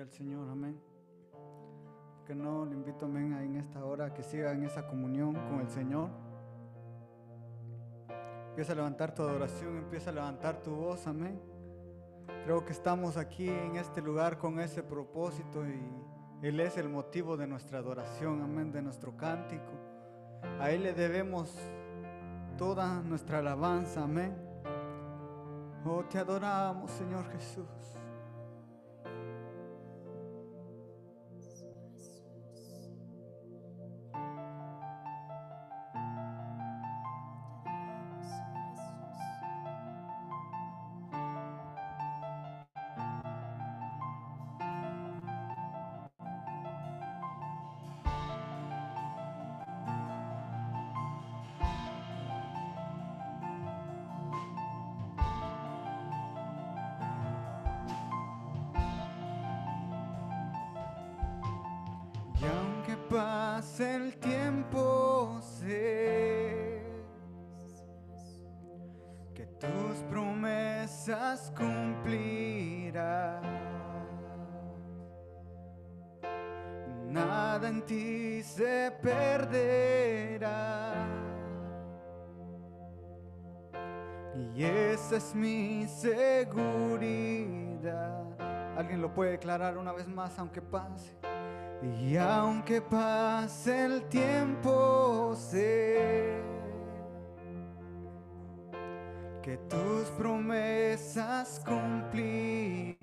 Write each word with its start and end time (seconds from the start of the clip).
Al 0.00 0.10
Señor, 0.10 0.50
amén. 0.50 0.76
Que 2.26 2.34
no 2.34 2.66
le 2.66 2.74
invito, 2.74 3.06
amén, 3.06 3.32
en 3.34 3.56
esta 3.56 3.84
hora 3.84 4.12
que 4.12 4.24
siga 4.24 4.50
en 4.50 4.64
esa 4.64 4.88
comunión 4.88 5.34
con 5.48 5.60
el 5.60 5.68
Señor. 5.68 6.10
Empieza 8.48 8.72
a 8.72 8.76
levantar 8.76 9.14
tu 9.14 9.22
adoración, 9.22 9.76
empieza 9.76 10.10
a 10.10 10.14
levantar 10.14 10.60
tu 10.62 10.74
voz, 10.74 11.06
amén. 11.06 11.40
Creo 12.44 12.64
que 12.64 12.72
estamos 12.72 13.16
aquí 13.16 13.48
en 13.48 13.76
este 13.76 14.02
lugar 14.02 14.36
con 14.36 14.58
ese 14.58 14.82
propósito 14.82 15.64
y 15.64 15.80
Él 16.42 16.58
es 16.58 16.76
el 16.76 16.88
motivo 16.88 17.36
de 17.36 17.46
nuestra 17.46 17.78
adoración, 17.78 18.42
amén, 18.42 18.72
de 18.72 18.82
nuestro 18.82 19.16
cántico. 19.16 19.72
A 20.58 20.72
Él 20.72 20.82
le 20.82 20.92
debemos 20.92 21.56
toda 22.58 23.00
nuestra 23.00 23.38
alabanza, 23.38 24.02
amén. 24.02 24.36
Oh, 25.84 26.02
te 26.04 26.18
adoramos, 26.18 26.90
Señor 26.90 27.30
Jesús. 27.30 27.94
Pase 63.54 63.94
el 63.94 64.16
tiempo, 64.16 65.38
sé 65.40 66.82
que 69.32 69.46
tus 69.46 69.96
promesas 70.10 71.52
cumplirás. 71.56 73.44
Nada 77.06 77.68
en 77.68 77.82
ti 77.86 78.42
se 78.42 78.90
perderá. 79.00 80.94
Y 84.34 84.64
esa 84.64 85.18
es 85.18 85.32
mi 85.32 85.86
seguridad. 85.86 86.64
¿Alguien 88.76 89.00
lo 89.00 89.14
puede 89.14 89.30
declarar 89.30 89.78
una 89.78 89.92
vez 89.92 90.08
más, 90.08 90.36
aunque 90.40 90.60
pase? 90.60 91.33
Y 91.84 92.16
aunque 92.16 92.80
pase 92.80 93.84
el 93.84 94.04
tiempo, 94.08 95.34
sé 95.36 96.40
que 99.42 99.58
tus 99.68 100.08
promesas 100.16 101.60
cumplirás. 101.66 102.96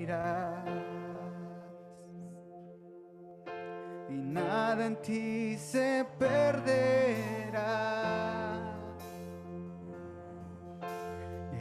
Y 4.10 4.14
nada 4.16 4.88
en 4.88 4.96
ti 5.04 5.56
se 5.58 6.04
perderá. 6.18 7.78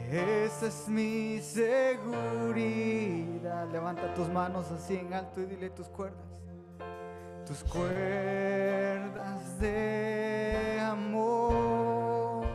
Esa 0.09 0.65
es 0.67 0.89
mi 0.89 1.39
seguridad. 1.39 2.81
Levanta 3.71 4.11
tus 4.15 4.27
manos 4.27 4.71
así 4.71 4.95
en 4.97 5.13
alto 5.13 5.39
y 5.41 5.45
dile 5.45 5.69
tus 5.69 5.87
cuerdas 5.87 6.41
tus 7.45 7.63
cuerdas 7.63 7.99
de 9.59 10.79
amor 10.81 12.45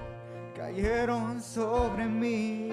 cayeron 0.54 1.42
sobre 1.42 2.06
mí. 2.06 2.72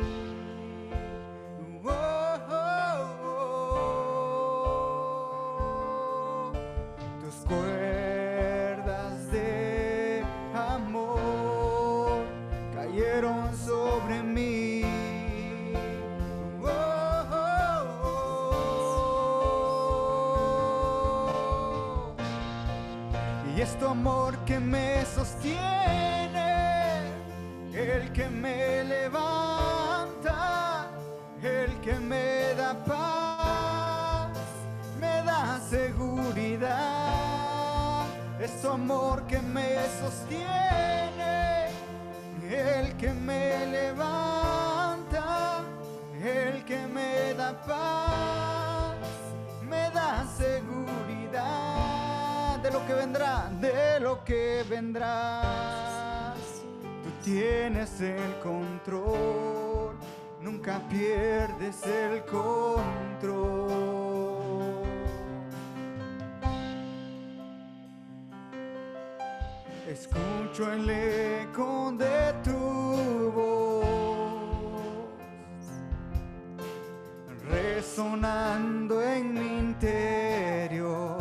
Resonando 77.84 79.02
en 79.02 79.34
mi 79.34 79.60
interior. 79.60 81.18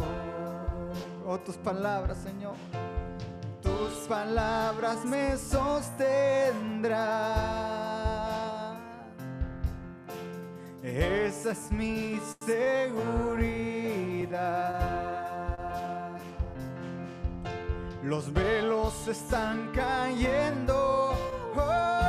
Oh, 1.26 1.38
tus 1.38 1.56
palabras, 1.56 2.18
Señor. 2.18 2.54
Tus 3.60 4.06
palabras 4.08 5.04
me 5.04 5.36
sostendrán. 5.36 6.92
Esa 10.84 11.50
es 11.50 11.72
mi 11.72 12.20
seguridad. 12.44 13.08
Los 18.04 18.32
velos 18.32 19.08
están 19.08 19.72
cayendo. 19.74 21.14
Hoy 21.56 22.01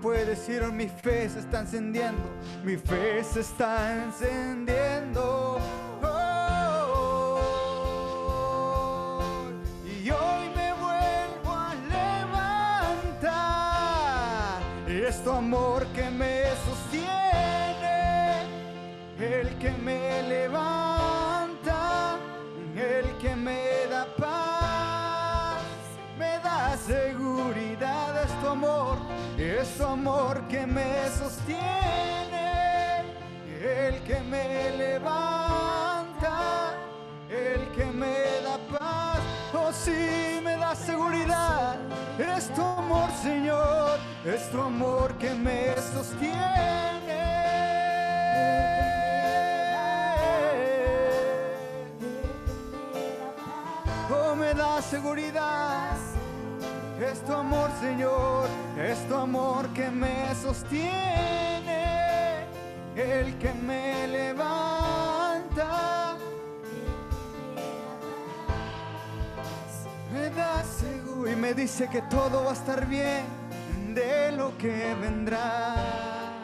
Alguien 0.00 0.12
puede 0.14 0.24
decir, 0.24 0.62
"Oh, 0.62 0.72
mi 0.72 0.88
fe 0.88 1.28
se 1.28 1.40
está 1.40 1.60
encendiendo. 1.60 2.22
Mi 2.64 2.76
fe 2.78 3.22
se 3.22 3.40
está 3.40 4.02
encendiendo. 4.04 5.58
Y 9.84 10.10
hoy 10.10 10.48
me 10.56 10.72
vuelvo 10.72 11.52
a. 11.52 11.74
Es 14.88 15.22
tu 15.22 15.30
amor 15.30 15.86
que 15.94 16.08
me 16.10 16.44
sostiene, 16.66 18.42
el 19.18 19.58
que 19.58 19.70
me 19.70 20.22
levanta, 20.22 22.16
el 22.74 23.06
que 23.18 23.36
me 23.36 23.86
da 23.90 24.06
paz, 24.16 25.62
me 26.18 26.38
da 26.42 26.76
seguridad. 26.76 28.22
Es 28.24 28.32
tu 28.40 28.48
amor, 28.48 28.89
es 29.60 29.76
tu 29.76 29.84
amor 29.84 30.40
que 30.48 30.66
me 30.66 31.06
sostiene, 31.18 31.60
el 33.60 34.02
que 34.04 34.18
me 34.20 34.70
levanta, 34.76 36.72
el 37.28 37.70
que 37.72 37.84
me 37.84 38.14
da 38.42 38.58
paz. 38.78 39.20
Oh, 39.52 39.70
sí, 39.72 40.40
me 40.42 40.56
da 40.56 40.74
seguridad. 40.74 41.76
Es 42.18 42.48
tu 42.54 42.62
amor, 42.62 43.10
Señor, 43.22 43.98
es 44.24 44.50
tu 44.50 44.60
amor 44.62 45.12
que 45.18 45.34
me 45.34 45.74
sostiene. 45.92 47.20
Oh, 54.10 54.34
me 54.34 54.54
da 54.54 54.80
seguridad. 54.80 55.99
Es 57.00 57.24
tu 57.24 57.32
amor, 57.32 57.70
Señor, 57.80 58.46
es 58.78 59.08
tu 59.08 59.14
amor 59.14 59.66
que 59.70 59.88
me 59.88 60.34
sostiene, 60.34 60.84
el 62.94 63.38
que 63.38 63.54
me 63.54 64.06
levanta. 64.06 64.58
Me 70.12 70.28
da 70.28 70.62
seguro 70.62 71.30
y 71.30 71.36
me 71.36 71.54
dice 71.54 71.88
que 71.88 72.02
todo 72.02 72.44
va 72.44 72.50
a 72.50 72.52
estar 72.52 72.86
bien 72.86 73.24
de 73.94 74.32
lo 74.32 74.58
que 74.58 74.94
vendrá. 75.00 76.34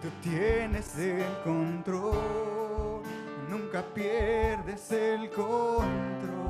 Tú 0.00 0.08
tienes 0.22 0.96
el 0.96 1.24
control, 1.42 3.02
nunca 3.50 3.82
pierdes 3.82 4.92
el 4.92 5.28
control. 5.30 6.45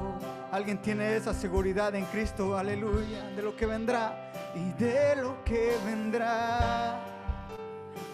Alguien 0.52 0.78
tiene 0.80 1.16
esa 1.16 1.34
seguridad 1.34 1.94
en 1.94 2.04
Cristo, 2.06 2.56
aleluya, 2.56 3.24
de 3.34 3.42
lo 3.42 3.56
que 3.56 3.66
vendrá 3.66 4.30
y 4.54 4.72
de 4.82 5.16
lo 5.16 5.42
que 5.44 5.76
vendrá. 5.84 7.00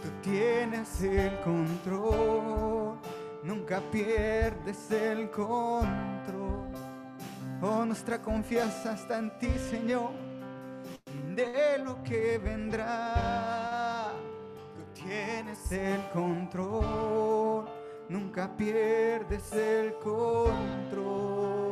Tú 0.02 0.08
tienes 0.22 1.02
el 1.02 1.38
control, 1.40 2.96
nunca 3.42 3.80
pierdes 3.92 4.90
el 4.90 5.30
control. 5.30 6.68
Oh, 7.60 7.84
nuestra 7.84 8.20
confianza 8.20 8.94
está 8.94 9.18
en 9.18 9.38
ti, 9.38 9.52
Señor, 9.70 10.10
de 11.36 11.78
lo 11.78 12.02
que 12.02 12.38
vendrá. 12.38 14.10
Tú 14.74 15.02
tienes 15.02 15.70
el 15.70 16.00
control, 16.10 17.68
nunca 18.08 18.50
pierdes 18.56 19.52
el 19.52 19.94
control. 19.98 21.71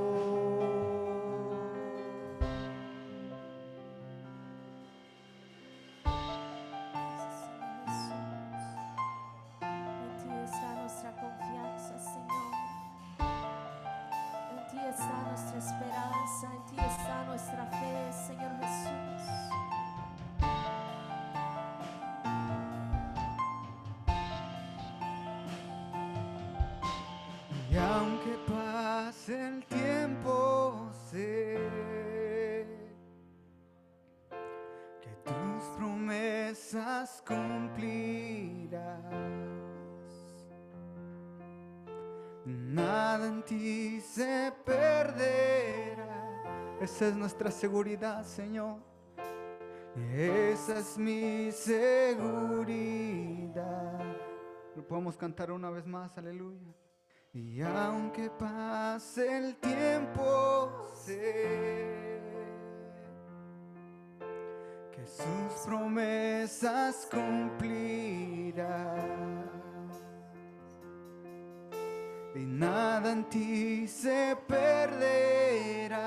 Se 43.47 44.53
perderá. 44.65 46.21
Esa 46.81 47.09
es 47.09 47.17
nuestra 47.17 47.51
seguridad, 47.51 48.25
Señor. 48.25 48.79
Esa 50.15 50.79
es 50.79 50.97
mi 50.97 51.51
seguridad. 51.53 52.71
Lo 54.77 54.87
podemos 54.87 55.17
cantar 55.17 55.51
una 55.51 55.71
vez 55.71 55.87
más, 55.87 56.17
aleluya. 56.17 56.75
Y 57.33 57.61
aunque 57.63 58.31
pase 58.31 59.37
el 59.39 59.57
tiempo, 59.57 60.89
sé 60.95 62.21
que 64.93 65.07
sus 65.07 65.67
promesas 65.67 67.09
cumplirás. 67.11 67.81
Nada 72.61 73.13
en 73.13 73.25
ti 73.25 73.89
se 73.89 74.37
perderá. 74.47 75.99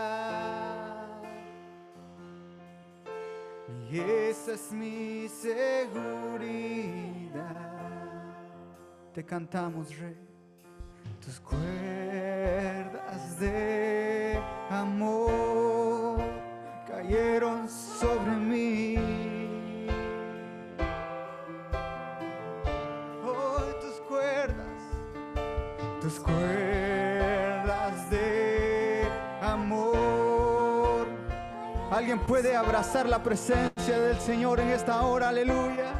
Y 3.89 3.99
esa 3.99 4.53
es 4.53 4.71
mi 4.71 5.27
seguridad. 5.27 5.63
Te 9.13 9.25
cantamos, 9.25 9.97
Rey. 9.97 10.15
Tus 11.25 11.39
cuerdas 11.39 11.69
de 13.39 14.39
amor 14.69 16.21
cayeron 16.87 17.67
sobre 17.67 18.31
mí. 18.31 18.92
Alguien 32.03 32.19
puede 32.19 32.53
abrazar 32.53 33.07
la 33.07 33.23
presencia 33.23 33.97
del 33.97 34.19
Señor 34.19 34.59
en 34.59 34.71
esta 34.71 35.03
hora, 35.03 35.29
aleluya. 35.29 35.93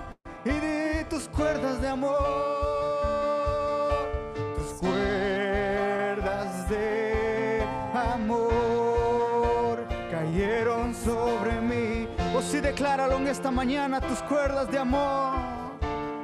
Y 0.44 0.50
de 0.50 1.06
tus 1.10 1.30
cuerdas 1.30 1.80
de 1.80 1.88
amor, 1.88 2.20
tus 4.54 4.74
cuerdas 4.82 6.68
de 6.68 7.66
amor 8.12 9.88
cayeron 10.12 10.94
sobre 10.94 11.62
mí. 11.62 12.10
O 12.36 12.42
si 12.42 12.60
decláralo 12.60 13.16
en 13.16 13.30
esta 13.30 13.50
mañana, 13.50 14.02
tus 14.02 14.20
cuerdas 14.24 14.70
de 14.70 14.80
amor. 14.80 15.38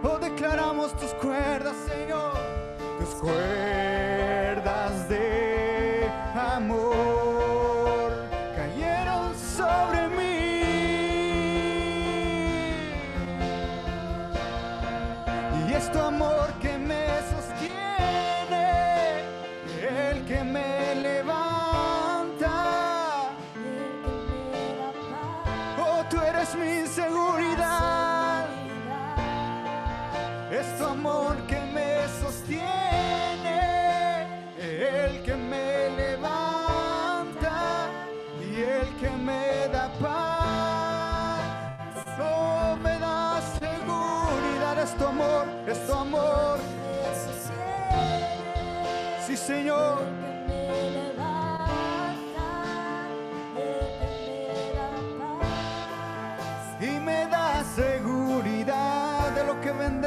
O 0.04 0.20
declaramos 0.20 0.94
tus 0.98 1.14
cuerdas, 1.14 1.78
Señor, 1.88 2.34
tus 3.00 3.16
cuerdas 3.16 3.89
Eres 26.50 26.56
mi 26.56 26.88
seguridad. 26.88 28.46
Es 30.52 30.78
tu 30.78 30.86
amor 30.86 31.36
que 31.48 31.60
me 31.74 32.08
sostiene, 32.22 32.79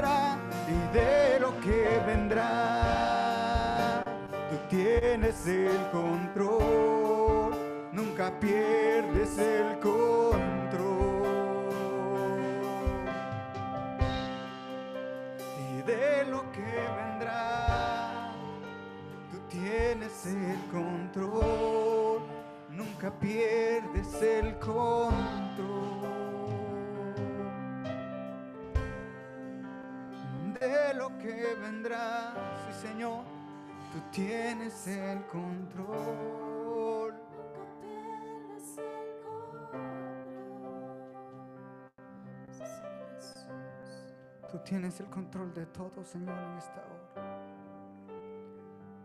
y 0.05 0.97
de 0.97 1.39
lo 1.41 1.59
que 1.61 2.01
vendrá. 2.07 4.03
Tú 4.51 4.57
tienes 4.69 5.47
el 5.47 5.91
control, 5.91 7.55
nunca 7.93 8.33
pierdes 8.41 9.39
el 9.39 9.79
control. 9.79 11.23
Y 15.71 15.83
de 15.83 16.25
lo 16.27 16.43
que 16.53 16.89
vendrá, 16.97 18.33
tú 19.31 19.39
tienes 19.49 20.27
el 20.27 20.59
control, 20.71 22.23
nunca 22.71 23.11
pierdes 23.21 24.21
el 24.23 24.59
control. 24.59 25.42
De 30.63 30.95
lo 30.95 31.19
que 31.19 31.57
vendrá, 31.61 32.33
sí 32.65 32.87
Señor, 32.87 33.25
tú 33.93 33.99
tienes 34.13 34.87
el 34.87 35.27
control. 35.27 37.15
Tú 44.49 44.59
tienes 44.59 45.01
el 45.01 45.07
control 45.07 45.53
de 45.53 45.67
todo, 45.67 46.05
Señor, 46.05 46.39
en 46.39 46.57
esta 46.57 46.85
hora. 46.85 47.41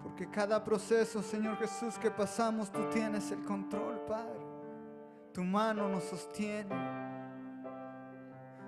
Porque 0.03 0.29
cada 0.29 0.63
proceso, 0.63 1.23
Señor 1.23 1.57
Jesús, 1.57 1.97
que 1.97 2.11
pasamos, 2.11 2.71
tú 2.71 2.87
tienes 2.91 3.31
el 3.31 3.43
control, 3.43 3.99
Padre. 4.07 4.45
tu 5.33 5.43
mano 5.43 5.89
nos 5.89 6.03
sostiene. 6.03 6.96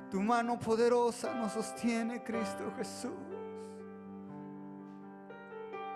Tu 0.10 0.20
mano 0.20 0.58
poderosa 0.58 1.34
nos 1.36 1.52
sostiene, 1.52 2.24
Cristo 2.24 2.72
Jesús. 2.78 3.12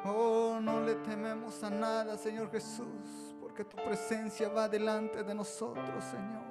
Oh, 0.06 0.60
no 0.62 0.82
le 0.82 0.96
tememos 0.96 1.64
a 1.64 1.70
nada, 1.70 2.18
Señor 2.18 2.52
Jesús, 2.52 3.36
porque 3.40 3.64
tu 3.64 3.78
presencia 3.78 4.50
va 4.50 4.68
delante 4.68 5.24
de 5.24 5.34
nosotros, 5.34 6.04
Señor. 6.04 6.44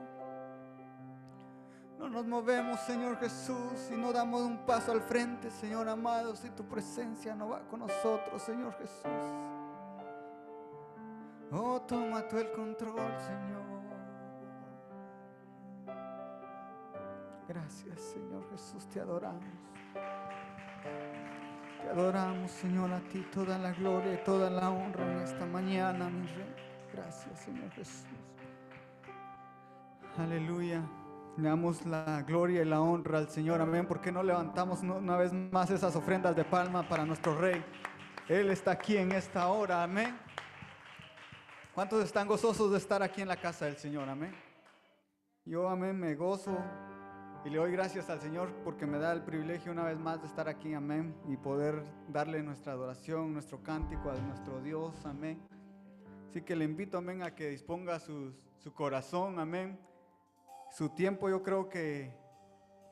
No 1.98 2.08
nos 2.08 2.26
movemos, 2.26 2.80
Señor 2.80 3.16
Jesús, 3.18 3.90
y 3.92 3.94
no 3.94 4.12
damos 4.12 4.40
un 4.40 4.66
paso 4.66 4.90
al 4.90 5.02
frente, 5.02 5.50
Señor 5.50 5.88
amado, 5.88 6.34
si 6.34 6.50
tu 6.50 6.64
presencia 6.64 7.34
no 7.36 7.50
va 7.50 7.60
con 7.68 7.80
nosotros, 7.80 8.42
Señor 8.42 8.74
Jesús. 8.78 9.52
Oh, 11.52 11.80
toma 11.82 12.26
tú 12.26 12.38
el 12.38 12.50
control, 12.50 13.12
Señor. 13.20 13.71
Gracias, 17.52 18.00
Señor 18.00 18.48
Jesús, 18.50 18.86
te 18.86 18.98
adoramos. 18.98 19.44
Te 21.82 21.90
adoramos, 21.90 22.50
Señor, 22.50 22.90
a 22.90 23.00
ti 23.00 23.26
toda 23.30 23.58
la 23.58 23.72
gloria 23.72 24.14
y 24.14 24.24
toda 24.24 24.48
la 24.48 24.70
honra 24.70 25.12
en 25.12 25.18
esta 25.20 25.44
mañana, 25.44 26.08
mi 26.08 26.26
Rey. 26.28 26.54
Gracias, 26.94 27.40
Señor 27.40 27.70
Jesús. 27.72 28.06
Aleluya. 30.16 30.80
Le 31.36 31.48
damos 31.50 31.84
la 31.84 32.22
gloria 32.22 32.62
y 32.62 32.64
la 32.64 32.80
honra 32.80 33.18
al 33.18 33.28
Señor. 33.28 33.60
Amén. 33.60 33.86
¿Por 33.86 34.00
qué 34.00 34.10
no 34.10 34.22
levantamos 34.22 34.80
una 34.80 35.18
vez 35.18 35.34
más 35.34 35.70
esas 35.70 35.94
ofrendas 35.94 36.34
de 36.34 36.44
palma 36.44 36.88
para 36.88 37.04
nuestro 37.04 37.38
Rey? 37.38 37.62
Él 38.28 38.50
está 38.50 38.70
aquí 38.70 38.96
en 38.96 39.12
esta 39.12 39.48
hora. 39.48 39.82
Amén. 39.82 40.18
¿Cuántos 41.74 42.02
están 42.02 42.26
gozosos 42.26 42.70
de 42.70 42.78
estar 42.78 43.02
aquí 43.02 43.20
en 43.20 43.28
la 43.28 43.36
casa 43.36 43.66
del 43.66 43.76
Señor? 43.76 44.08
Amén. 44.08 44.34
Yo, 45.44 45.68
amén, 45.68 46.00
me 46.00 46.14
gozo 46.14 46.56
y 47.44 47.50
le 47.50 47.58
doy 47.58 47.72
gracias 47.72 48.08
al 48.08 48.20
Señor 48.20 48.52
porque 48.62 48.86
me 48.86 48.98
da 48.98 49.12
el 49.12 49.22
privilegio 49.22 49.72
una 49.72 49.82
vez 49.82 49.98
más 49.98 50.20
de 50.20 50.28
estar 50.28 50.48
aquí, 50.48 50.74
amén, 50.74 51.14
y 51.28 51.36
poder 51.36 51.82
darle 52.08 52.40
nuestra 52.42 52.72
adoración, 52.72 53.32
nuestro 53.32 53.62
cántico 53.62 54.10
a 54.10 54.14
nuestro 54.14 54.60
Dios, 54.60 54.94
amén. 55.04 55.40
Así 56.30 56.42
que 56.42 56.54
le 56.54 56.64
invito, 56.64 56.98
amén, 56.98 57.22
a 57.22 57.34
que 57.34 57.48
disponga 57.48 57.98
su 57.98 58.32
corazón, 58.74 59.40
amén. 59.40 59.78
Su 60.70 60.90
tiempo 60.90 61.28
yo 61.28 61.42
creo 61.42 61.68
que, 61.68 62.14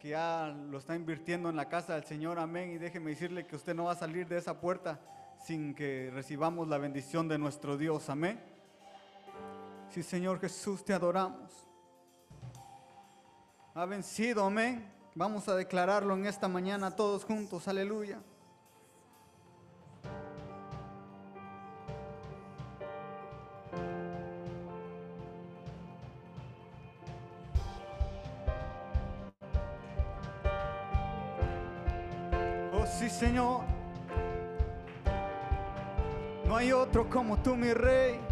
que 0.00 0.08
ya 0.10 0.48
lo 0.68 0.78
está 0.78 0.96
invirtiendo 0.96 1.48
en 1.48 1.56
la 1.56 1.68
casa 1.68 1.94
del 1.94 2.04
Señor, 2.04 2.40
amén. 2.40 2.72
Y 2.72 2.78
déjeme 2.78 3.10
decirle 3.10 3.46
que 3.46 3.54
usted 3.54 3.74
no 3.74 3.84
va 3.84 3.92
a 3.92 3.96
salir 3.96 4.26
de 4.26 4.38
esa 4.38 4.60
puerta 4.60 5.00
sin 5.44 5.74
que 5.74 6.10
recibamos 6.12 6.66
la 6.66 6.78
bendición 6.78 7.28
de 7.28 7.38
nuestro 7.38 7.78
Dios, 7.78 8.10
amén. 8.10 8.42
Sí, 9.90 10.02
Señor 10.02 10.40
Jesús, 10.40 10.84
te 10.84 10.92
adoramos. 10.92 11.69
Ha 13.72 13.86
vencido, 13.86 14.44
amén. 14.44 14.84
Vamos 15.14 15.48
a 15.48 15.54
declararlo 15.54 16.14
en 16.14 16.26
esta 16.26 16.48
mañana 16.48 16.90
todos 16.90 17.24
juntos, 17.24 17.68
aleluya. 17.68 18.18
Oh 32.72 32.86
sí, 32.86 33.08
Señor. 33.08 33.60
No 36.44 36.56
hay 36.56 36.72
otro 36.72 37.08
como 37.08 37.38
tú, 37.38 37.54
mi 37.54 37.72
rey. 37.72 38.29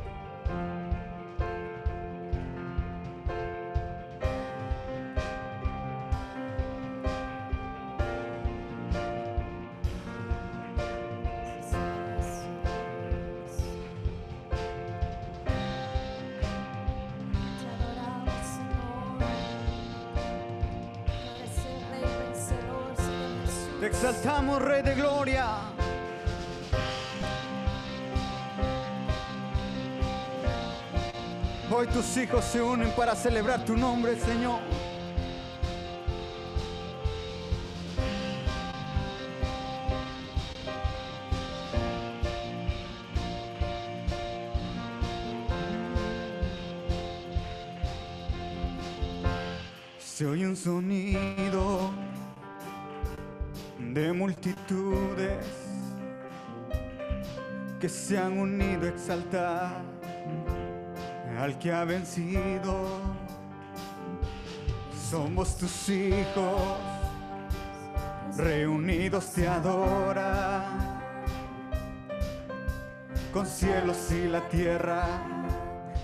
Exaltamos, 23.88 24.61
Rey 24.61 24.83
de 24.83 24.95
Gloria. 24.95 25.47
Hoy 31.71 31.87
tus 31.87 32.14
hijos 32.18 32.45
se 32.45 32.61
unen 32.61 32.90
para 32.90 33.16
celebrar 33.16 33.64
tu 33.64 33.75
nombre, 33.75 34.21
Señor. 34.21 34.61
Se 49.99 50.26
oye 50.26 50.47
un 50.47 50.57
sonido 50.57 51.48
multitudes 54.38 55.45
que 57.80 57.88
se 57.88 58.16
han 58.16 58.38
unido 58.38 58.87
a 58.87 58.88
exaltar 58.88 59.83
al 61.38 61.59
que 61.59 61.73
ha 61.73 61.85
vencido. 61.85 63.00
Somos 65.11 65.57
tus 65.57 65.88
hijos, 65.88 66.76
reunidos 68.37 69.33
te 69.33 69.49
adoran, 69.49 71.00
con 73.33 73.47
cielos 73.47 74.12
y 74.12 74.28
la 74.28 74.49
tierra 74.49 75.04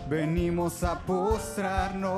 venimos 0.09 0.83
a 0.83 0.99
postrarnos 0.99 2.13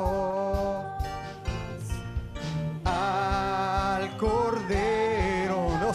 al 2.84 4.16
Cordero. 4.16 5.05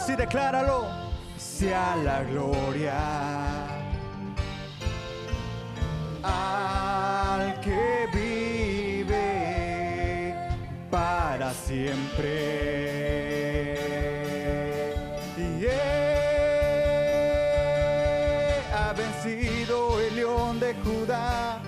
No, 0.01 0.07
sí, 0.07 0.15
decláralo. 0.15 0.87
Sea 1.37 1.95
la 1.97 2.23
gloria 2.23 2.97
al 6.23 7.59
que 7.61 8.07
vive 8.11 9.13
para 10.89 11.53
siempre. 11.53 12.25
Y 15.37 15.65
él 15.65 15.71
ha 18.73 18.93
vencido 18.93 19.99
el 20.01 20.15
león 20.15 20.59
de 20.59 20.73
Judá, 20.83 21.61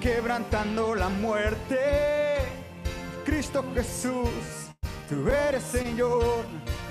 quebrantando 0.00 0.94
la 0.94 1.10
muerte. 1.10 2.38
Cristo 3.26 3.62
Jesús, 3.74 4.70
tú 5.08 5.28
eres 5.28 5.62
Señor, 5.64 6.46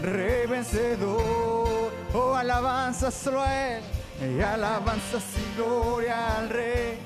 Rey 0.06 0.46
vencedor. 0.46 1.92
Oh, 2.14 2.36
alabanza 2.36 3.10
solo 3.10 3.42
a 3.42 3.78
Él, 3.78 3.84
y 4.22 4.40
alabanzas 4.40 5.24
y 5.36 5.58
gloria 5.58 6.38
al 6.38 6.50
Rey. 6.50 7.00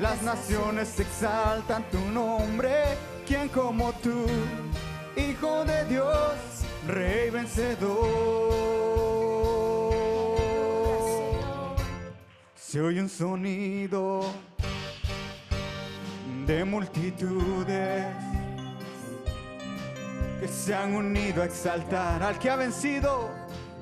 Las 0.00 0.20
naciones 0.22 0.98
exaltan 0.98 1.84
tu 1.90 2.00
nombre, 2.00 2.98
quien 3.26 3.48
como 3.48 3.92
tú, 3.94 4.26
Hijo 5.16 5.64
de 5.64 5.84
Dios, 5.84 6.34
Rey 6.88 7.30
vencedor. 7.30 8.52
Se 12.56 12.80
oye 12.80 13.00
un 13.00 13.08
sonido 13.08 14.22
de 16.44 16.64
multitudes 16.64 18.33
se 20.48 20.74
han 20.74 20.94
unido 20.94 21.42
a 21.42 21.46
exaltar 21.46 22.22
al 22.22 22.38
que 22.38 22.50
ha 22.50 22.56
vencido, 22.56 23.30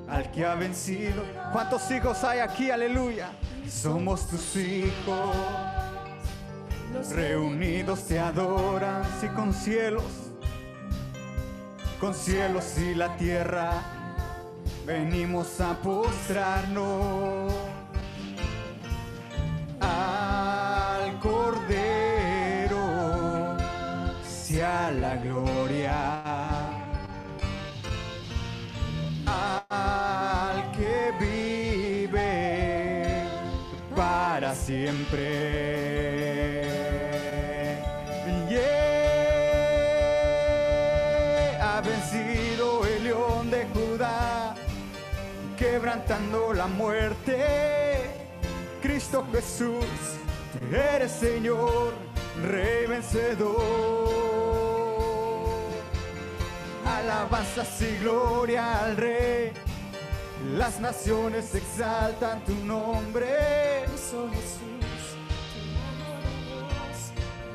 al 0.07 0.31
que 0.31 0.45
ha 0.45 0.55
vencido. 0.55 1.23
¿Cuántos 1.51 1.89
hijos 1.91 2.23
hay 2.23 2.39
aquí? 2.39 2.71
Aleluya. 2.71 3.31
Somos 3.69 4.27
tus 4.27 4.55
hijos, 4.55 5.35
reunidos 7.11 8.07
te 8.07 8.19
adoran, 8.19 9.03
sí 9.19 9.27
con 9.29 9.53
cielos, 9.53 10.03
con 11.99 12.13
cielos 12.13 12.77
y 12.77 12.93
la 12.93 13.15
tierra, 13.15 13.71
venimos 14.85 15.61
a 15.61 15.73
postrarnos 15.81 17.52
la 24.91 25.15
gloria. 25.15 25.95
Al 29.69 30.71
que 30.71 31.13
vive 31.19 33.23
para 33.95 34.53
siempre. 34.53 35.23
Yeah. 38.49 38.59
Ha 41.61 41.79
vencido 41.81 42.85
el 42.85 43.03
león 43.05 43.49
de 43.49 43.65
Judá, 43.73 44.53
quebrantando 45.57 46.53
la 46.53 46.67
muerte. 46.67 48.11
Cristo 48.81 49.25
Jesús, 49.31 49.85
eres 50.71 51.11
Señor, 51.11 51.93
Rey 52.43 52.85
vencedor. 52.85 54.32
Alabanzas 57.03 57.81
y 57.81 57.97
gloria 57.97 58.85
al 58.85 58.95
Rey. 58.95 59.51
Las 60.55 60.79
naciones 60.79 61.53
exaltan 61.53 62.41
tu 62.45 62.55
nombre. 62.63 63.27
Jesús, 63.91 64.09
tu 64.09 64.69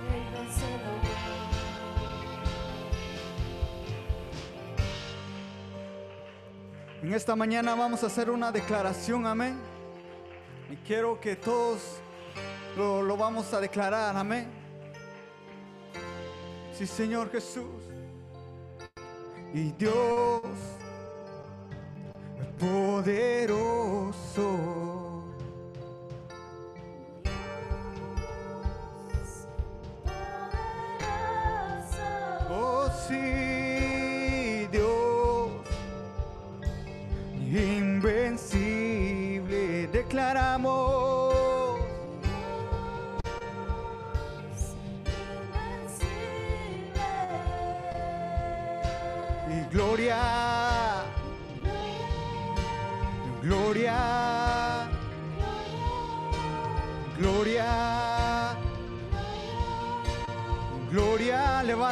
Rey 0.07 0.25
vencedor. 0.35 1.01
En 7.03 7.15
esta 7.15 7.35
mañana 7.35 7.75
vamos 7.75 8.03
a 8.03 8.09
hacer 8.09 8.29
una 8.29 8.53
declaración, 8.53 9.27
amén. 9.27 9.59
Y 10.71 10.77
quiero 10.87 11.19
que 11.19 11.37
todos 11.37 11.81
lo, 12.77 13.01
lo 13.01 13.17
vamos 13.17 13.55
a 13.55 13.61
declarar, 13.61 14.15
amén. 14.15 14.47
Sí, 16.75 16.87
Señor 16.87 17.33
Jesús. 17.33 17.88
Y 19.55 19.73
Dios 19.79 20.43
poderoso. 22.59 24.13
Oh 32.51 32.89
sí, 33.07 33.58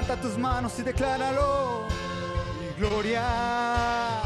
Levanta 0.07 0.29
tus 0.29 0.39
manos 0.39 0.79
y 0.79 0.83
decláralo. 0.83 1.83
Y 2.63 2.79
gloria, 2.79 4.23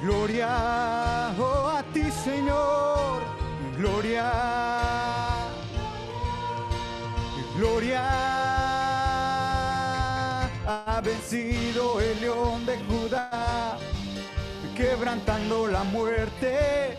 gloria, 0.00 1.34
oh 1.38 1.68
a 1.68 1.82
ti 1.92 2.10
Señor. 2.10 3.20
Gloria, 3.76 4.32
gloria. 7.58 8.02
Ha 10.66 11.00
vencido 11.02 12.00
el 12.00 12.18
león 12.18 12.64
de 12.64 12.78
Judá, 12.84 13.76
quebrantando 14.74 15.66
la 15.66 15.84
muerte. 15.84 16.96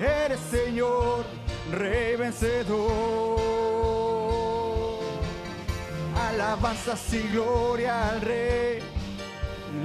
Eres 0.00 0.40
Señor, 0.50 1.24
Rey 1.70 2.16
vencedor. 2.16 3.55
Alabanzas 6.36 7.12
y 7.14 7.22
gloria 7.28 8.10
al 8.10 8.20
Rey. 8.20 8.80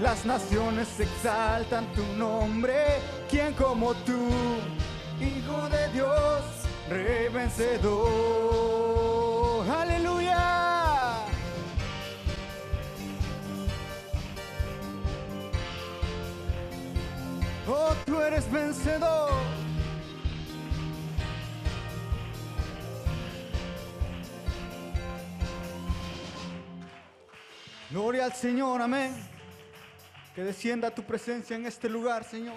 Las 0.01 0.25
naciones 0.25 0.99
exaltan 0.99 1.85
tu 1.93 2.03
nombre. 2.17 2.99
¿Quién 3.29 3.53
como 3.53 3.93
tú, 3.93 4.27
Hijo 5.21 5.69
de 5.69 5.87
Dios, 5.93 6.41
Rey 6.89 7.29
vencedor? 7.29 8.01
Aleluya. 9.69 11.25
Oh, 17.65 17.93
tú 18.05 18.19
eres 18.19 18.51
vencedor. 18.51 19.60
Gloria 27.91 28.23
al 28.23 28.33
Señor, 28.33 28.81
amén. 28.81 29.13
Que 30.33 30.43
descienda 30.43 30.89
tu 30.91 31.03
presencia 31.03 31.57
en 31.57 31.65
este 31.65 31.89
lugar, 31.89 32.23
Señor. 32.23 32.55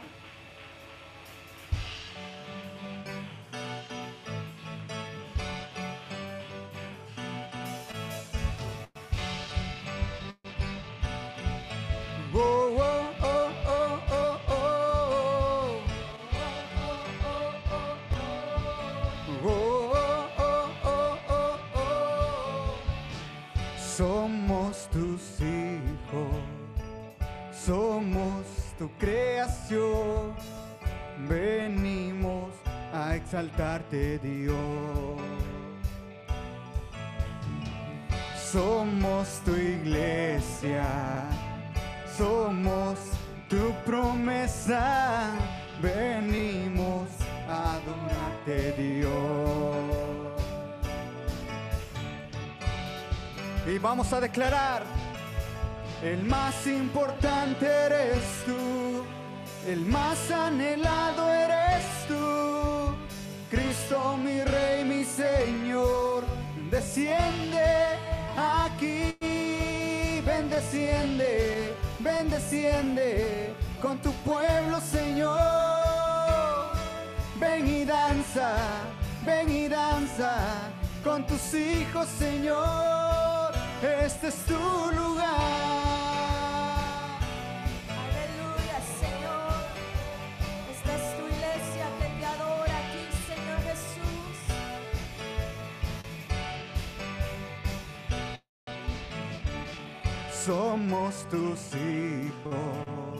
Y 53.66 53.78
vamos 53.78 54.12
a 54.12 54.20
declarar, 54.20 54.82
el 56.02 56.22
más 56.24 56.66
importante 56.66 57.66
eres 57.66 58.22
tú, 58.44 59.02
el 59.66 59.80
más 59.86 60.30
anhelado 60.30 61.32
eres 61.32 61.82
tú, 62.06 62.94
Cristo 63.50 64.18
mi 64.18 64.42
Rey, 64.42 64.84
mi 64.84 65.02
Señor, 65.02 66.24
desciende 66.70 67.64
aquí, 68.36 69.16
ven 70.26 70.50
desciende, 72.28 73.54
con 73.80 73.96
tu 74.02 74.12
pueblo 74.24 74.78
Señor, 74.80 75.38
ven 77.40 77.66
y 77.66 77.84
danza, 77.86 78.56
ven 79.24 79.50
y 79.50 79.68
danza 79.68 80.34
con 81.02 81.26
tus 81.26 81.54
hijos, 81.54 82.06
Señor. 82.18 83.13
Este 83.84 84.28
es 84.28 84.36
tu 84.46 84.54
lugar. 84.54 85.28
Aleluya, 88.00 88.78
Señor. 88.98 89.60
Esta 90.72 90.92
es 90.96 91.04
tu 91.18 91.22
iglesia 91.26 91.86
que 91.98 92.08
te 92.18 92.24
adora 92.24 92.76
a 92.78 92.84
ti, 92.92 93.04
Señor 93.28 93.60
Jesús. 93.68 94.36
Somos 100.32 101.12
tus 101.28 101.60
hijos, 101.74 103.18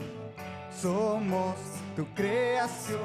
somos 0.81 1.55
tu 1.95 2.03
creación. 2.15 2.99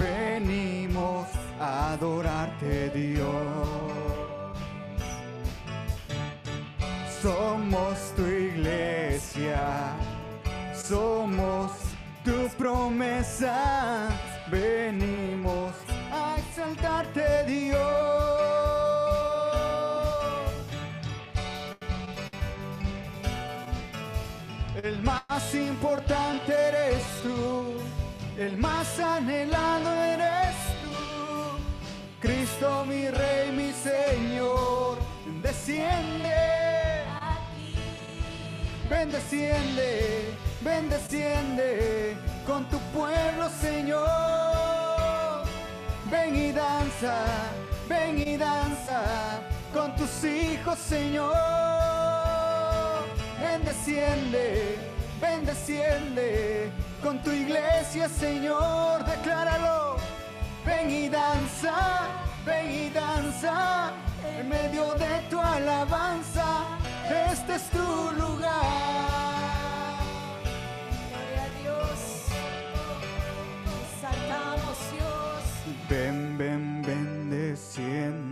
Venimos 0.00 1.28
a 1.60 1.92
adorarte, 1.92 2.90
Dios. 2.90 4.07
Somos 7.22 7.98
tu 8.14 8.24
iglesia, 8.26 9.60
somos 10.72 11.72
tu 12.24 12.48
promesa. 12.56 14.08
Venimos 14.50 15.72
a 16.12 16.36
exaltarte, 16.38 17.44
Dios. 17.44 18.38
El 24.82 25.02
más 25.02 25.54
importante 25.54 26.52
eres 26.52 27.02
tú, 27.24 27.74
el 28.38 28.56
más 28.58 28.98
anhelado 29.00 29.92
eres 29.92 30.54
tú. 30.82 30.98
Cristo 32.20 32.84
mi 32.86 33.08
Rey, 33.10 33.50
mi 33.50 33.72
Señor, 33.72 34.98
desciende, 35.42 36.37
ven 38.98 39.12
desciende, 39.12 40.36
ven 40.60 40.88
desciende 40.88 42.16
con 42.44 42.64
tu 42.68 42.78
pueblo, 42.92 43.48
Señor. 43.60 44.08
Ven 46.10 46.34
y 46.34 46.50
danza, 46.50 47.14
ven 47.88 48.18
y 48.18 48.36
danza 48.36 49.40
con 49.72 49.94
tus 49.94 50.24
hijos, 50.24 50.76
Señor. 50.80 51.32
Ven 53.40 53.64
desciende, 53.64 54.78
ven 55.20 55.44
desciende 55.44 56.72
con 57.00 57.22
tu 57.22 57.30
iglesia, 57.30 58.08
Señor. 58.08 59.04
Decláralo. 59.04 59.96
Ven 60.66 60.90
y 60.90 61.08
danza, 61.08 62.08
ven 62.44 62.68
y 62.68 62.90
danza 62.90 63.92
en 64.36 64.48
medio 64.48 64.92
de 64.94 65.20
tu 65.30 65.40
alabanza. 65.40 66.77
Este 67.10 67.54
es 67.54 67.70
tu 67.70 67.78
lugar. 67.78 68.62
Gloria 71.08 71.42
a 71.42 71.48
Dios. 71.62 71.98
Saltamos 74.00 74.78
Dios. 74.92 75.42
Ven, 75.88 76.36
ven, 76.36 76.82
ven, 76.82 77.30
desciende. 77.30 78.27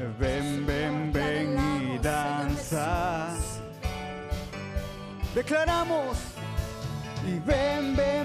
Ven, 0.00 0.64
ven, 0.64 1.12
ven 1.12 1.58
y 1.92 1.98
danza. 1.98 3.28
Declaramos. 5.34 6.16
Y 7.26 7.38
ven, 7.40 7.94
ven, 7.94 8.19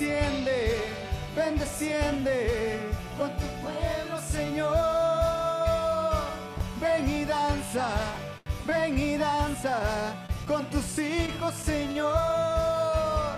desciende, 0.00 0.78
ven, 1.36 1.58
desciende 1.58 2.78
con 3.18 3.30
tu 3.36 3.46
pueblo, 3.60 4.18
Señor. 4.32 4.70
Ven 6.80 7.06
y 7.06 7.24
danza, 7.26 7.88
ven 8.66 8.98
y 8.98 9.18
danza 9.18 9.76
con 10.46 10.64
tus 10.70 10.98
hijos, 10.98 11.54
Señor. 11.54 13.36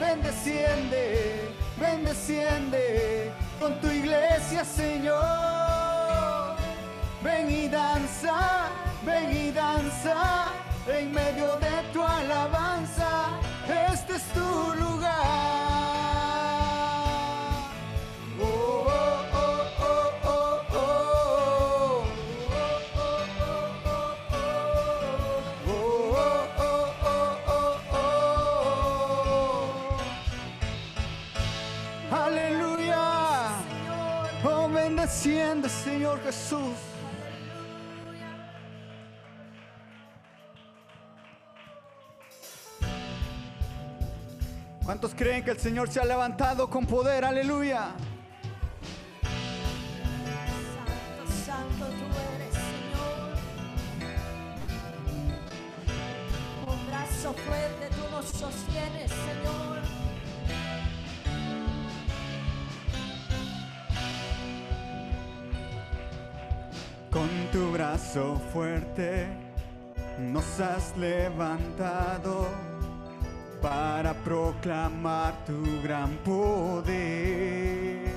Ven, 0.00 0.20
desciende, 0.20 1.54
ven, 1.78 2.04
desciende 2.04 3.32
con 3.60 3.80
tu 3.80 3.88
iglesia, 3.88 4.64
Señor. 4.64 6.56
Ven 7.22 7.48
y 7.48 7.68
danza, 7.68 8.68
ven 9.06 9.30
y 9.30 9.52
danza 9.52 10.46
en 10.88 11.12
medio 11.12 11.54
de 11.58 11.92
tu 11.92 12.02
alabanza. 12.02 13.30
Este 13.92 14.16
es 14.16 14.24
tu 14.32 14.74
lugar. 14.80 15.43
Bendeciende, 35.24 35.68
Señor 35.68 36.20
Jesús. 36.22 36.74
¿Cuántos 44.84 45.14
creen 45.14 45.42
que 45.42 45.52
el 45.52 45.58
Señor 45.58 45.88
se 45.88 46.00
ha 46.00 46.04
levantado 46.04 46.68
con 46.68 46.84
poder? 46.84 47.24
Aleluya. 47.24 47.94
Has 70.60 70.96
levantado 70.96 72.46
para 73.60 74.14
proclamar 74.14 75.34
tu 75.46 75.82
gran 75.82 76.16
poder. 76.18 78.12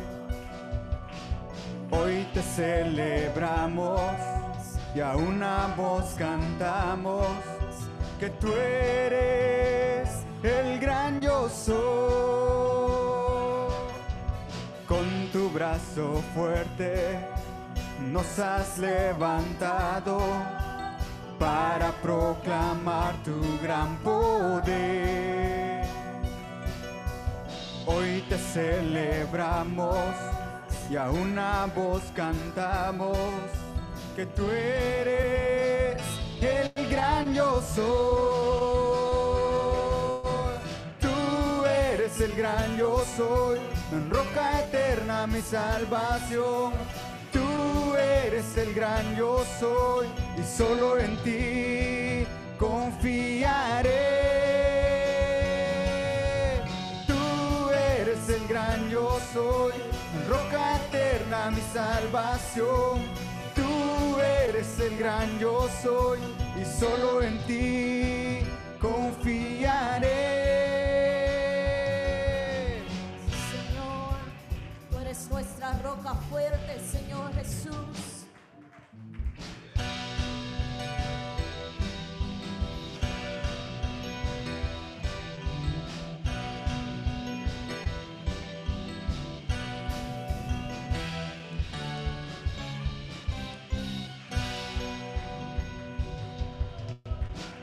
Hoy 1.89 2.27
te 2.33 2.41
celebramos 2.41 3.99
y 4.93 4.99
a 4.99 5.15
una 5.15 5.73
voz 5.75 6.15
cantamos 6.17 7.25
que 8.19 8.29
tú 8.29 8.51
eres 8.53 10.09
el 10.43 10.79
gran 10.79 11.19
yo. 11.21 11.47
Con 14.87 15.29
tu 15.31 15.49
brazo 15.49 16.21
fuerte 16.33 17.19
nos 18.11 18.37
has 18.39 18.77
levantado 18.77 20.19
para 21.39 21.91
proclamar 22.01 23.15
tu 23.23 23.39
gran 23.61 23.97
poder. 23.97 25.85
Hoy 27.85 28.23
te 28.27 28.37
celebramos 28.37 29.97
y 30.89 30.95
a 30.95 31.09
una 31.09 31.67
voz 31.75 32.03
cantamos 32.15 33.17
que 34.15 34.25
tú 34.25 34.49
eres 34.49 36.01
el 36.41 36.71
gran 36.89 37.33
yo 37.33 37.61
soy. 37.75 37.87
Tú 40.99 41.65
eres 41.65 42.19
el 42.19 42.33
gran 42.33 42.77
yo 42.77 43.03
soy, 43.15 43.59
en 43.91 44.09
roca 44.09 44.61
eterna 44.61 45.27
mi 45.27 45.41
salvación. 45.41 46.73
Tú 47.31 47.95
eres 47.95 48.57
el 48.57 48.73
gran 48.73 49.15
yo 49.15 49.43
soy 49.59 50.07
y 50.37 50.43
solo 50.43 50.97
en 50.99 51.17
ti 51.23 52.27
confiaré. 52.57 53.89
Tú 57.07 57.69
eres 57.99 58.29
el 58.29 58.47
gran 58.47 58.89
yo 58.89 59.19
soy, 59.33 59.73
roca 60.29 60.77
eterna 60.77 61.51
mi 61.51 61.61
salvación. 61.73 63.01
Tú 63.55 64.19
eres 64.19 64.79
el 64.79 64.97
gran 64.97 65.39
yo 65.39 65.67
soy 65.81 66.19
y 66.59 66.65
solo 66.79 67.21
en 67.21 67.37
ti 67.45 68.39
confiaré. 68.79 70.07
Señor, 73.51 74.17
tú 74.89 74.97
eres 74.99 75.29
nuestra 75.31 75.73
roca 75.83 76.13
fuerte, 76.29 76.79
Señor 76.91 77.33
Jesús. 77.33 78.16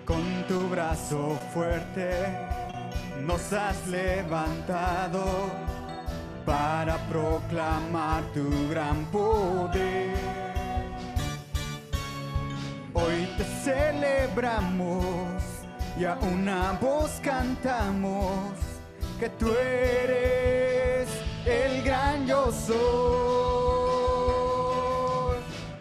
Con 0.04 0.44
tu 0.46 0.68
brazo 0.68 1.38
fuerte 1.54 2.10
nos 3.22 3.54
has 3.54 3.86
levantado 3.86 5.24
para 6.44 6.98
proclamar 7.08 8.22
tu 8.34 8.68
gran 8.68 9.06
poder. 9.06 10.14
Hoy 12.92 13.26
te 13.38 13.44
celebramos 13.64 15.42
y 15.98 16.04
a 16.04 16.16
una 16.16 16.72
voz 16.72 17.18
cantamos 17.22 18.52
que 19.18 19.30
tú 19.30 19.50
eres 19.52 21.08
el 21.46 21.82
gran 21.82 22.26
yo. 22.26 22.52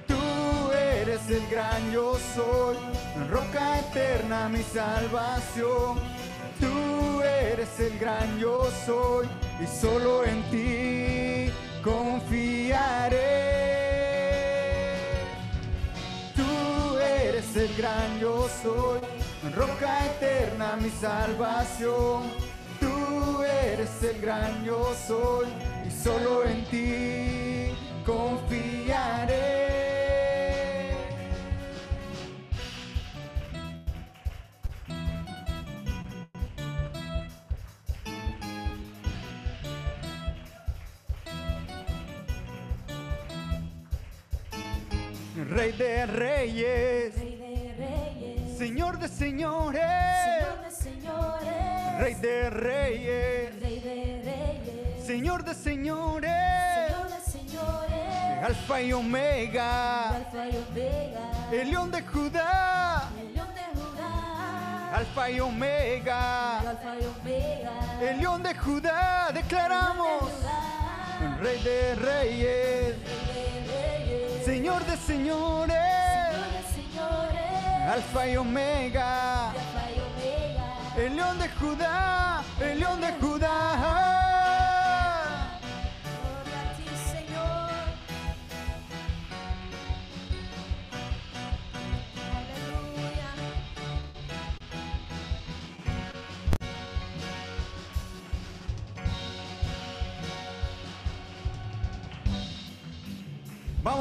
Tú 0.07 0.71
eres 0.71 1.29
el 1.29 1.45
gran 1.49 1.91
yo 1.91 2.17
roca 3.30 3.80
eterna 3.80 4.49
mi 4.49 4.63
salvación. 4.63 5.99
Tú 6.60 7.21
eres 7.21 7.80
el 7.80 7.99
gran 7.99 8.39
yo 8.39 8.69
soy 8.86 9.28
y 9.62 9.67
solo 9.67 10.23
en 10.26 10.43
ti 10.49 11.52
confiaré. 11.84 13.19
Tú 16.36 16.97
eres 16.97 17.56
el 17.56 17.76
gran 17.76 18.19
yo 18.19 18.47
soy, 18.62 18.99
roca 19.54 20.06
eterna 20.06 20.76
mi 20.82 20.89
salvación. 20.89 22.32
Tú 22.80 23.43
eres 23.43 24.02
el 24.04 24.19
gran 24.21 24.63
yo 24.63 24.93
soy 25.08 25.47
y 25.88 25.91
solo 25.91 26.43
en 26.45 26.65
ti 26.65 27.76
confiaré. 28.06 29.62
Rey 45.53 45.71
de 45.73 46.07
reyes, 46.07 47.15
Rey 47.15 47.35
de 47.35 47.75
reyes, 47.77 48.57
Señor 48.57 48.97
de 48.97 49.07
señores, 49.07 49.83
Señor 50.23 50.63
de 50.63 50.71
señores, 50.71 51.99
Rey 51.99 52.13
de 52.15 52.49
reyes, 52.49 53.61
Rey 53.61 53.79
de 53.79 54.21
reyes, 54.23 55.05
Señor 55.05 55.43
de 55.43 55.53
señores, 55.53 56.31
Señor 56.87 57.07
de 57.07 57.31
señores, 57.31 58.43
Alfa 58.43 58.81
y 58.81 58.93
Omega, 58.93 60.09
Alfa 60.09 60.47
y 60.47 60.57
Omega, 60.57 61.31
el 61.51 61.69
león 61.69 61.91
de 61.91 62.01
Judá, 62.01 63.09
el 63.21 63.33
león 63.35 63.47
de 63.53 63.79
Judá, 63.79 64.95
Alfa 64.95 65.29
y 65.29 65.39
Omega, 65.39 66.59
Alfa 66.61 66.95
y 66.99 67.05
Omega, 67.21 67.99
el 68.01 68.19
león 68.19 68.41
de 68.41 68.55
Judá, 68.55 69.29
declaramos, 69.31 70.31
Rey 71.39 71.61
de 71.61 71.95
reyes, 71.95 72.95
Señor 74.45 74.84
de 74.86 74.97
señores, 74.97 75.77
Alfa 77.89 78.27
y 78.27 78.36
Omega, 78.36 79.53
el 80.97 81.15
león 81.15 81.39
de 81.39 81.47
Judá, 81.47 82.43
el 82.60 82.79
león 82.79 82.99
de 82.99 83.13
Judá. 83.21 84.12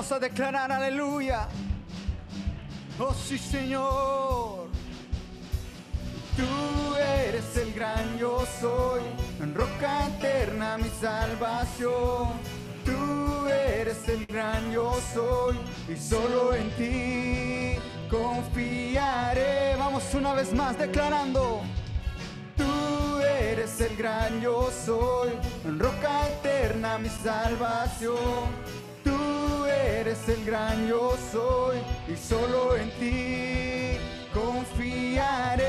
Vamos 0.03 0.17
a 0.17 0.19
declarar 0.19 0.73
aleluya. 0.73 1.47
Oh 2.99 3.15
sí 3.15 3.39
Señor. 3.39 4.67
Tú 6.37 6.97
eres 6.97 7.57
el 7.57 7.73
gran 7.73 8.19
yo 8.19 8.45
soy, 8.61 9.03
roca 9.55 10.09
eterna 10.09 10.77
mi 10.77 10.89
salvación. 11.01 12.31
Tú 12.85 13.47
eres 13.47 14.09
el 14.09 14.27
gran 14.27 14.73
yo 14.73 14.93
soy 15.15 15.57
y 15.89 15.97
solo 15.97 16.53
en 16.53 16.69
ti 16.71 17.81
confiaré. 18.11 19.77
Vamos 19.77 20.03
una 20.15 20.35
vez 20.35 20.53
más 20.53 20.77
declarando. 20.77 21.61
Tú 22.57 23.21
eres 23.21 23.81
el 23.81 23.97
gran 23.97 24.41
yo 24.41 24.69
soy, 24.85 25.31
roca 25.79 26.29
eterna 26.29 26.99
mi 26.99 27.09
salvación. 27.09 28.83
Eres 30.13 30.29
el 30.29 30.45
gran 30.45 30.87
yo 30.87 31.17
soy 31.33 31.79
y 32.07 32.17
solo 32.17 32.77
en 32.77 32.91
ti 33.01 33.97
confiaré. 34.35 35.65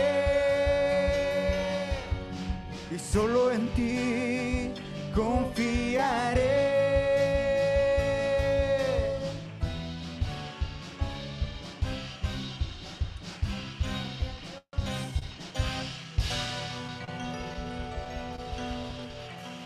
Y 2.93 2.99
solo 2.99 3.51
en 3.51 3.69
ti 3.69 4.73
confiaré. 5.15 6.73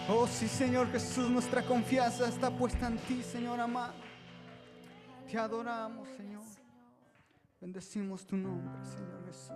Oh 0.08 0.28
sí, 0.28 0.48
Señor 0.48 0.92
Jesús, 0.92 1.32
nuestra 1.32 1.63
confianza 1.63 2.28
está 2.28 2.52
puesta 2.52 2.86
en 2.86 3.00
ti, 3.00 3.24
Señor 3.24 3.60
amado. 3.60 3.94
Te 5.28 5.38
adoramos, 5.38 6.08
Señor. 6.16 6.44
Bendecimos 7.60 8.26
tu 8.26 8.38
nombre, 8.38 8.80
Señor 8.86 9.26
Jesús. 9.26 9.52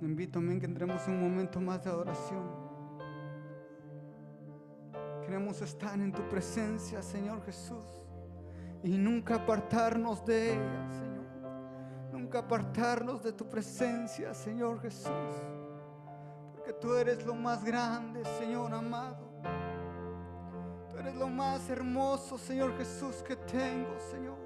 Te 0.00 0.04
invito 0.04 0.40
amén 0.40 0.58
que 0.58 0.66
entremos 0.66 1.06
en 1.06 1.14
un 1.14 1.22
momento 1.22 1.60
más 1.60 1.84
de 1.84 1.90
adoración. 1.90 2.42
Queremos 5.22 5.62
estar 5.62 5.94
en 6.00 6.10
tu 6.10 6.28
presencia, 6.28 7.00
Señor 7.00 7.44
Jesús, 7.44 7.84
y 8.82 8.98
nunca 8.98 9.36
apartarnos 9.36 10.24
de 10.26 10.54
ella, 10.54 10.88
Señor. 10.90 11.24
Nunca 12.12 12.40
apartarnos 12.40 13.22
de 13.22 13.32
tu 13.32 13.48
presencia, 13.48 14.34
Señor 14.34 14.80
Jesús. 14.80 15.12
Porque 16.52 16.72
tú 16.72 16.92
eres 16.94 17.24
lo 17.24 17.36
más 17.36 17.62
grande, 17.62 18.24
Señor 18.40 18.74
amado. 18.74 19.23
Eres 21.04 21.16
lo 21.16 21.28
más 21.28 21.68
hermoso, 21.68 22.38
Señor 22.38 22.78
Jesús, 22.78 23.16
que 23.16 23.36
tengo, 23.36 23.94
Señor. 24.10 24.38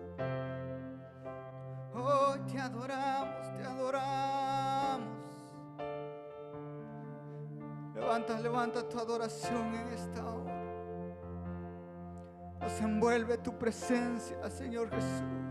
Hoy 1.94 2.40
te 2.50 2.58
adoramos, 2.58 3.56
te 3.56 3.62
adoramos. 3.62 5.08
Levanta, 7.94 8.40
levanta 8.40 8.88
tu 8.88 8.98
adoración 8.98 9.72
en 9.72 9.88
esta 9.90 10.26
hora. 10.26 10.64
Nos 12.60 12.80
envuelve 12.80 13.38
tu 13.38 13.56
presencia, 13.56 14.50
Señor 14.50 14.90
Jesús. 14.90 15.47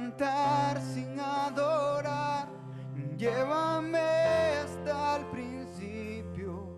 cantar 0.00 0.80
sin 0.80 1.20
adorar. 1.20 2.48
Llévame 3.18 3.98
hasta 4.62 5.16
el 5.16 5.24
principio. 5.26 6.68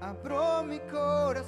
Abro 0.00 0.62
mi 0.62 0.78
corazón. 0.90 1.47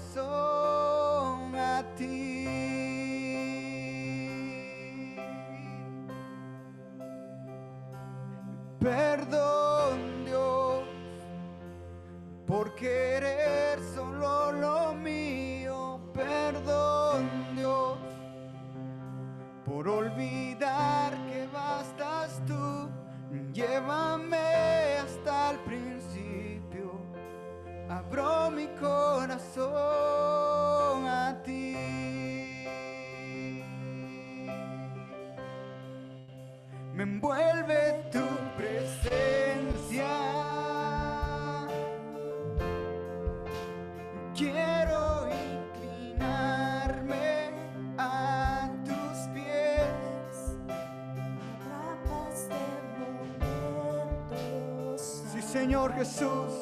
Señor 55.52 55.92
Jesús, 55.94 56.52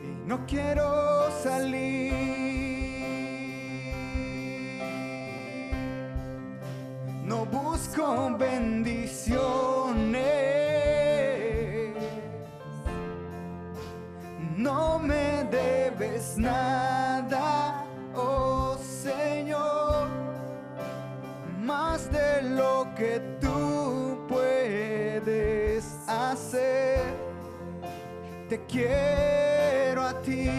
y 0.00 0.28
no 0.28 0.46
quiero 0.46 1.28
salir. 1.42 2.12
No 7.24 7.44
busco 7.46 8.36
ver. 8.38 8.53
quiero 28.74 30.02
a 30.02 30.20
ti. 30.22 30.50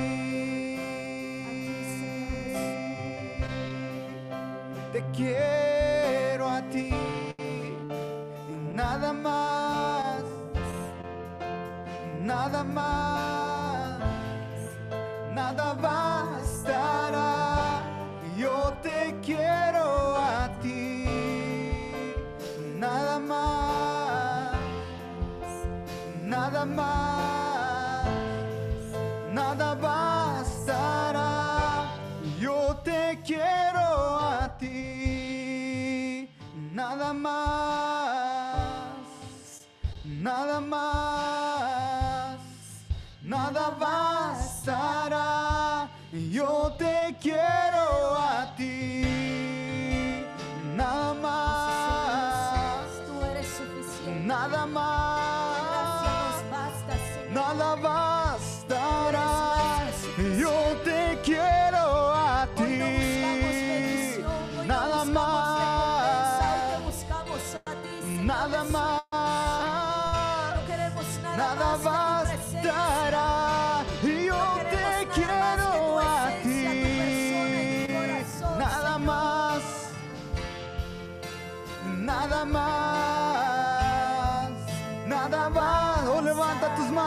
Te 4.93 5.03
quiero 5.13 6.49
a 6.49 6.61
ti 6.69 6.89
y 8.47 8.73
nada 8.73 9.11
más, 9.11 10.23
nada 12.21 12.63
más. 12.63 13.04
más, 37.35 39.01
nada 40.03 40.59
más. 40.61 41.04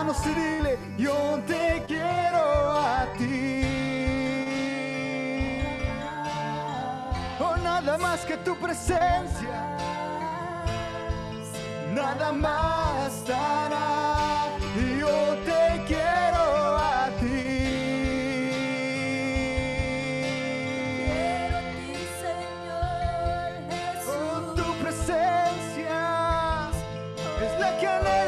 vamos 0.08 0.26
y 0.26 0.34
dile, 0.34 0.78
yo 0.96 1.38
te 1.46 1.84
quiero 1.86 2.70
a 2.72 3.06
ti. 3.18 3.62
Oh, 7.38 7.56
nada 7.56 7.98
más 7.98 8.24
que 8.24 8.36
tu 8.38 8.56
presencia, 8.56 9.76
nada 11.92 12.32
más 12.32 13.12
estará. 13.12 14.48
Yo 14.98 15.36
te 15.44 15.84
quiero 15.86 16.76
a 16.78 17.08
ti. 17.20 17.44
Quiero 21.04 21.58
ti, 21.74 21.94
Señor 22.22 23.50
oh, 23.58 23.70
Jesús. 23.70 24.14
Oh, 24.14 24.54
tu 24.54 24.74
presencia 24.82 26.00
es 27.44 27.60
la 27.60 27.78
que 27.78 27.86
anhelo. 27.86 28.27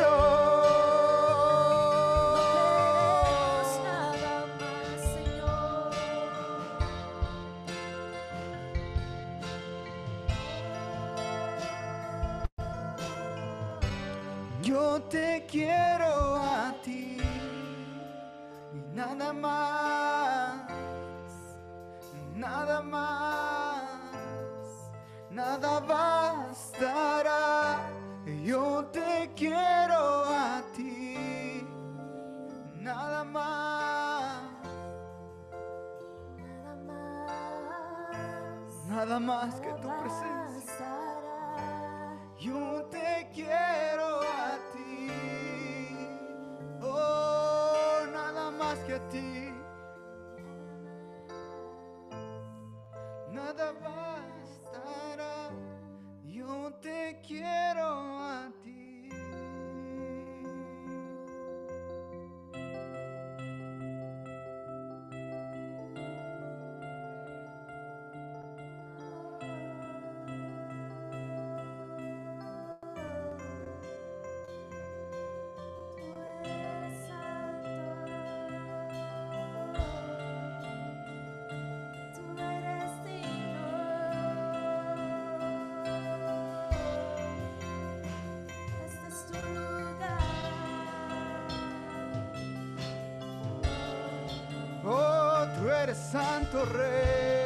Santo 96.10 96.64
Re. 96.64 97.39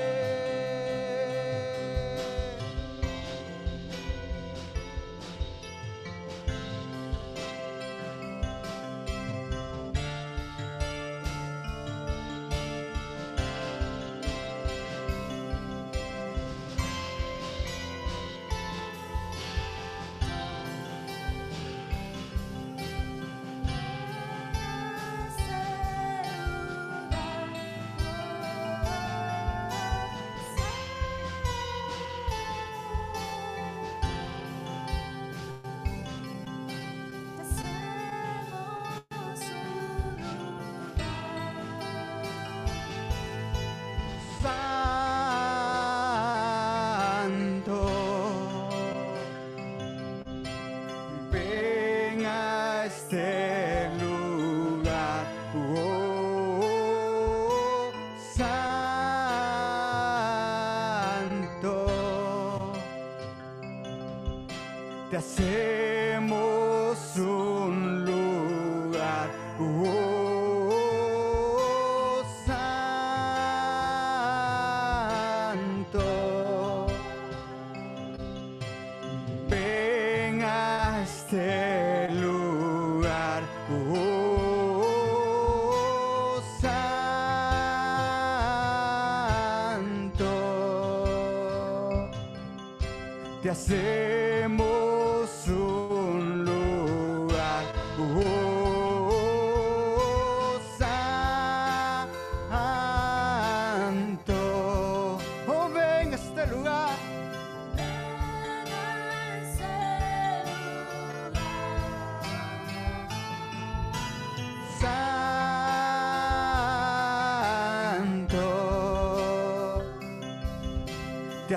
せ 53.10 53.43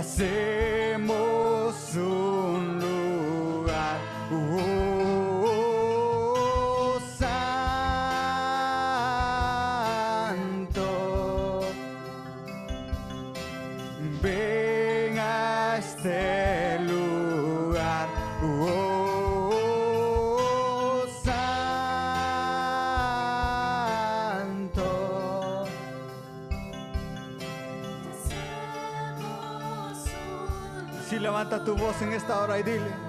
say 0.08 0.47
Levanta 31.48 31.64
tu 31.64 31.78
voz 31.78 32.02
en 32.02 32.12
esta 32.12 32.42
hora 32.42 32.60
y 32.60 32.64
dile. 32.64 33.07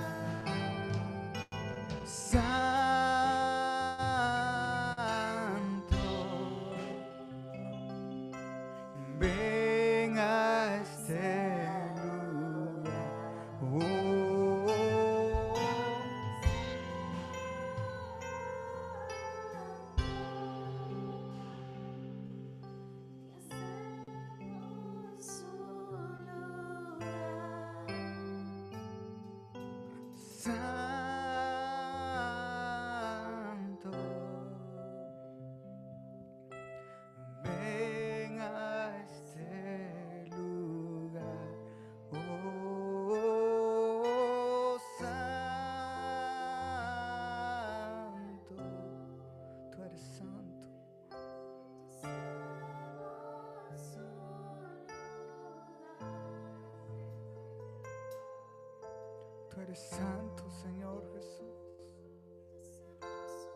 santo, 59.74 60.48
Señor 60.50 61.02
Jesús. 61.14 61.38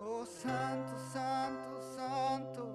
Oh, 0.01 0.27
santo, 0.27 0.93
santo, 1.13 1.83
santo. 1.97 2.69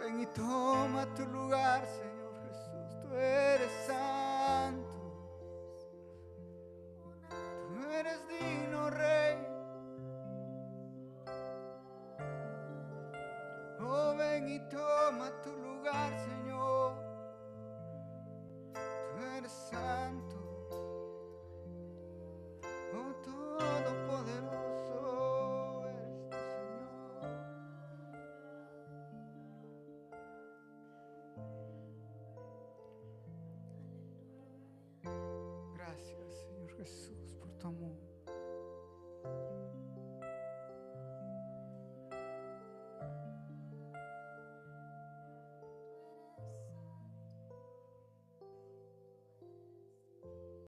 Ven 0.00 0.20
y 0.20 0.26
toma 0.26 1.06
tu 1.14 1.26
lugar, 1.26 1.84
Señor. 1.86 2.13